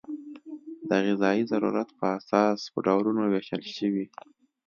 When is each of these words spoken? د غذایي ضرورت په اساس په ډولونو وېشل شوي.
د 0.89 0.91
غذایي 1.05 1.43
ضرورت 1.51 1.89
په 1.99 2.05
اساس 2.17 2.59
په 2.71 2.79
ډولونو 2.85 3.21
وېشل 3.27 3.63
شوي. 3.75 4.05